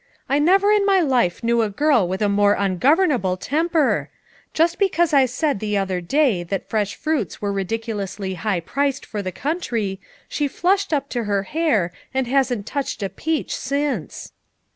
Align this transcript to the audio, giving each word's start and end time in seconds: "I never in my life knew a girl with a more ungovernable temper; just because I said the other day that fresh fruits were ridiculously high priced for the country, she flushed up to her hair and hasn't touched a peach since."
"I 0.27 0.39
never 0.39 0.71
in 0.71 0.83
my 0.83 0.99
life 0.99 1.43
knew 1.43 1.61
a 1.61 1.69
girl 1.69 2.07
with 2.07 2.23
a 2.23 2.27
more 2.27 2.53
ungovernable 2.55 3.37
temper; 3.37 4.09
just 4.51 4.79
because 4.79 5.13
I 5.13 5.27
said 5.27 5.59
the 5.59 5.77
other 5.77 6.01
day 6.01 6.41
that 6.41 6.67
fresh 6.67 6.95
fruits 6.95 7.39
were 7.39 7.51
ridiculously 7.53 8.33
high 8.33 8.61
priced 8.61 9.05
for 9.05 9.21
the 9.21 9.31
country, 9.31 10.01
she 10.27 10.47
flushed 10.47 10.91
up 10.91 11.07
to 11.09 11.25
her 11.25 11.43
hair 11.43 11.91
and 12.15 12.25
hasn't 12.25 12.65
touched 12.65 13.03
a 13.03 13.09
peach 13.09 13.55
since." 13.55 14.31